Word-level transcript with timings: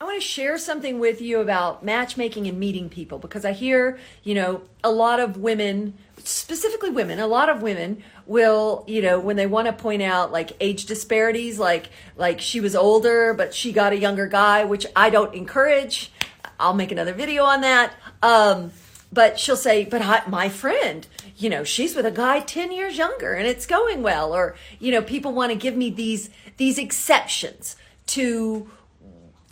I 0.00 0.04
want 0.04 0.20
to 0.20 0.26
share 0.26 0.58
something 0.58 0.98
with 0.98 1.22
you 1.22 1.38
about 1.38 1.84
matchmaking 1.84 2.48
and 2.48 2.58
meeting 2.58 2.88
people 2.88 3.18
because 3.18 3.44
I 3.44 3.52
hear, 3.52 3.98
you 4.24 4.34
know, 4.34 4.62
a 4.82 4.90
lot 4.90 5.20
of 5.20 5.36
women, 5.36 5.94
specifically 6.24 6.90
women, 6.90 7.20
a 7.20 7.28
lot 7.28 7.48
of 7.48 7.62
women 7.62 8.02
will, 8.26 8.84
you 8.88 9.00
know, 9.00 9.20
when 9.20 9.36
they 9.36 9.46
want 9.46 9.66
to 9.68 9.72
point 9.72 10.02
out 10.02 10.32
like 10.32 10.52
age 10.60 10.86
disparities, 10.86 11.60
like 11.60 11.90
like 12.16 12.40
she 12.40 12.60
was 12.60 12.74
older 12.74 13.34
but 13.34 13.54
she 13.54 13.72
got 13.72 13.92
a 13.92 13.96
younger 13.96 14.26
guy, 14.26 14.64
which 14.64 14.84
I 14.96 15.10
don't 15.10 15.32
encourage. 15.32 16.10
I'll 16.58 16.74
make 16.74 16.90
another 16.90 17.12
video 17.12 17.44
on 17.44 17.60
that. 17.60 17.92
Um, 18.20 18.72
but 19.12 19.38
she'll 19.38 19.56
say, 19.56 19.84
"But 19.84 20.02
I, 20.02 20.22
my 20.28 20.48
friend, 20.48 21.06
you 21.36 21.48
know, 21.48 21.62
she's 21.62 21.94
with 21.94 22.04
a 22.04 22.10
guy 22.10 22.40
10 22.40 22.72
years 22.72 22.98
younger 22.98 23.34
and 23.34 23.46
it's 23.46 23.64
going 23.64 24.02
well." 24.02 24.34
Or, 24.34 24.56
you 24.80 24.90
know, 24.90 25.02
people 25.02 25.32
want 25.32 25.52
to 25.52 25.56
give 25.56 25.76
me 25.76 25.90
these 25.90 26.30
these 26.56 26.78
exceptions 26.78 27.76
to 28.08 28.68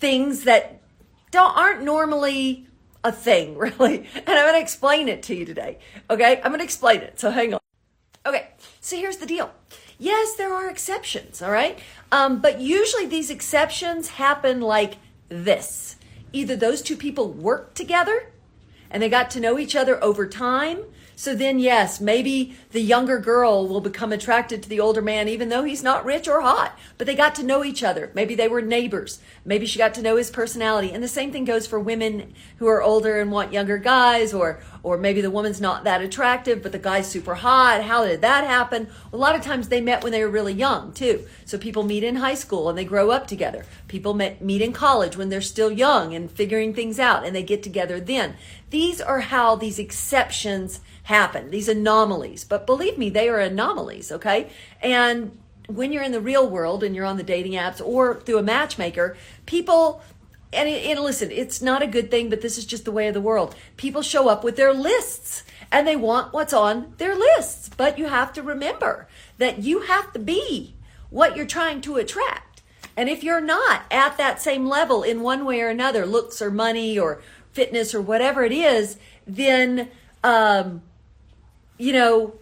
things 0.03 0.43
that 0.43 0.82
don't 1.30 1.57
aren't 1.57 1.85
normally 1.85 2.67
a 3.04 3.13
thing, 3.13 3.57
really. 3.67 3.99
And 4.14 4.29
I'm 4.29 4.45
going 4.45 4.54
to 4.54 4.61
explain 4.61 5.09
it 5.09 5.22
to 5.25 5.35
you 5.35 5.46
today. 5.46 5.79
Okay? 6.11 6.36
I'm 6.43 6.50
going 6.50 6.59
to 6.59 6.64
explain 6.64 7.00
it. 7.00 7.21
So 7.21 7.31
hang 7.31 7.54
on. 7.54 7.61
Okay. 8.26 8.49
So 8.81 8.96
here's 8.96 9.18
the 9.18 9.26
deal. 9.26 9.53
Yes, 9.99 10.35
there 10.35 10.53
are 10.53 10.68
exceptions, 10.68 11.40
all 11.40 11.53
right? 11.53 11.79
Um, 12.11 12.40
but 12.40 12.61
usually 12.61 13.07
these 13.07 13.31
exceptions 13.31 14.09
happen 14.09 14.61
like 14.61 14.96
this. 15.29 15.96
Either 16.32 16.57
those 16.57 16.82
two 16.82 16.96
people 16.96 17.29
work 17.29 17.75
together 17.75 18.32
and 18.90 19.00
they 19.00 19.09
got 19.09 19.31
to 19.31 19.40
know 19.40 19.57
each 19.57 19.76
other 19.76 20.03
over 20.03 20.26
time 20.26 20.82
so 21.22 21.36
then, 21.36 21.61
yes, 21.61 22.00
maybe 22.00 22.57
the 22.72 22.81
younger 22.81 23.21
girl 23.21 23.68
will 23.68 23.81
become 23.81 24.11
attracted 24.11 24.61
to 24.61 24.68
the 24.68 24.81
older 24.81 25.00
man, 25.00 25.29
even 25.29 25.50
though 25.50 25.62
he's 25.62 25.81
not 25.81 26.04
rich 26.04 26.26
or 26.26 26.40
hot. 26.40 26.76
But 26.98 27.07
they 27.07 27.14
got 27.14 27.36
to 27.36 27.45
know 27.45 27.62
each 27.62 27.85
other. 27.85 28.11
Maybe 28.12 28.35
they 28.35 28.48
were 28.48 28.61
neighbors. 28.61 29.21
Maybe 29.45 29.64
she 29.64 29.79
got 29.79 29.95
to 29.95 30.03
know 30.03 30.17
his 30.17 30.32
personality. 30.32 30.90
And 30.90 31.00
the 31.00 31.07
same 31.07 31.31
thing 31.31 31.45
goes 31.45 31.64
for 31.64 31.79
women 31.79 32.34
who 32.56 32.67
are 32.67 32.83
older 32.83 33.20
and 33.20 33.31
want 33.31 33.53
younger 33.53 33.78
guys, 33.78 34.34
or 34.34 34.65
or 34.83 34.98
maybe 34.98 35.20
the 35.20 35.31
woman's 35.31 35.61
not 35.61 35.84
that 35.84 36.03
attractive, 36.03 36.61
but 36.61 36.73
the 36.73 36.78
guy's 36.81 37.06
super 37.06 37.37
hot. 37.37 37.84
How 37.84 38.05
did 38.05 38.20
that 38.23 38.43
happen? 38.43 38.89
A 39.12 39.17
lot 39.17 39.37
of 39.37 39.43
times 39.43 39.69
they 39.69 39.81
met 39.81 40.03
when 40.03 40.11
they 40.11 40.25
were 40.25 40.31
really 40.31 40.53
young 40.53 40.93
too. 40.93 41.25
So 41.45 41.56
people 41.56 41.84
meet 41.84 42.03
in 42.03 42.17
high 42.17 42.34
school 42.34 42.69
and 42.69 42.77
they 42.77 42.84
grow 42.84 43.12
up 43.12 43.28
together. 43.28 43.65
People 43.87 44.15
meet 44.15 44.61
in 44.61 44.73
college 44.73 45.17
when 45.17 45.28
they're 45.28 45.41
still 45.41 45.70
young 45.70 46.17
and 46.17 46.28
figuring 46.28 46.75
things 46.75 46.98
out, 46.98 47.25
and 47.25 47.33
they 47.37 47.45
get 47.45 47.62
together 47.62 48.00
then. 48.00 48.34
These 48.73 49.03
are 49.03 49.20
how 49.20 49.55
these 49.55 49.78
exceptions 49.78 50.81
happen, 51.03 51.51
these 51.51 51.69
anomalies. 51.69 52.42
But 52.42 52.65
believe 52.67 52.97
me, 52.97 53.11
they 53.11 53.28
are 53.28 53.39
anomalies, 53.39 54.11
okay? 54.11 54.48
And 54.81 55.39
when 55.69 55.92
you're 55.92 56.03
in 56.03 56.12
the 56.12 56.23
real 56.23 56.48
world 56.48 56.83
and 56.83 56.97
you're 56.97 57.05
on 57.05 57.19
the 57.19 57.23
dating 57.23 57.53
apps 57.53 57.84
or 57.84 58.19
through 58.23 58.39
a 58.39 58.43
matchmaker, 58.43 59.15
people 59.45 60.03
and, 60.55 60.69
and 60.69 61.00
listen, 61.00 61.31
it's 61.31 61.61
not 61.61 61.83
a 61.83 61.87
good 61.87 62.11
thing, 62.11 62.31
but 62.31 62.41
this 62.41 62.56
is 62.56 62.65
just 62.65 62.87
the 62.87 62.93
way 62.93 63.09
of 63.09 63.15
the 63.15 63.20
world. 63.20 63.55
People 63.77 64.00
show 64.00 64.28
up 64.28 64.43
with 64.43 64.56
their 64.56 64.73
lists 64.73 65.45
and 65.70 65.87
they 65.87 65.97
want 65.97 66.33
what's 66.33 66.55
on 66.55 66.95
their 66.97 67.15
lists. 67.15 67.69
But 67.69 67.98
you 67.98 68.06
have 68.06 68.33
to 68.33 68.43
remember 68.43 69.06
that 69.37 69.59
you 69.59 69.83
have 69.83 70.15
to 70.15 70.19
be 70.19 70.75
what 71.11 71.37
you're 71.37 71.45
trying 71.45 71.83
to 71.83 71.97
attract. 71.97 72.62
And 72.97 73.09
if 73.09 73.23
you're 73.23 73.41
not 73.41 73.83
at 73.91 74.17
that 74.19 74.41
same 74.41 74.67
level 74.67 75.03
in 75.03 75.23
one 75.23 75.45
way 75.45 75.61
or 75.61 75.69
another, 75.69 76.05
looks 76.05 76.43
or 76.43 76.50
money 76.50 76.98
or 76.98 77.23
fitness 77.53 77.95
or 77.95 78.00
whatever 78.00 78.45
it 78.45 78.53
is, 78.53 78.97
then 79.27 79.89
um, 80.25 80.83
you 81.78 81.92
know, 81.92 82.34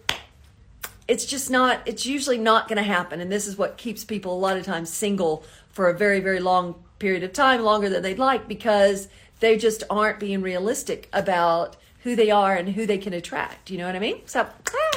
it's 1.07 1.25
just 1.25 1.49
not, 1.49 1.81
it's 1.85 2.05
usually 2.05 2.37
not 2.37 2.67
going 2.67 2.77
to 2.77 2.83
happen. 2.83 3.19
And 3.19 3.31
this 3.31 3.47
is 3.47 3.57
what 3.57 3.77
keeps 3.77 4.05
people 4.05 4.33
a 4.33 4.39
lot 4.39 4.55
of 4.55 4.63
times 4.63 4.89
single 4.89 5.43
for 5.69 5.89
a 5.89 5.97
very, 5.97 6.19
very 6.19 6.39
long 6.39 6.75
period 6.99 7.23
of 7.23 7.33
time, 7.33 7.61
longer 7.61 7.89
than 7.89 8.03
they'd 8.03 8.19
like, 8.19 8.47
because 8.47 9.07
they 9.39 9.57
just 9.57 9.83
aren't 9.89 10.19
being 10.19 10.41
realistic 10.41 11.09
about 11.11 11.75
who 12.03 12.15
they 12.15 12.31
are 12.31 12.55
and 12.55 12.69
who 12.69 12.85
they 12.85 12.97
can 12.97 13.13
attract. 13.13 13.69
You 13.69 13.79
know 13.79 13.87
what 13.87 13.95
I 13.95 13.99
mean? 13.99 14.21
So, 14.25 14.47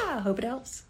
ah, 0.01 0.21
hope 0.23 0.39
it 0.39 0.45
helps. 0.45 0.84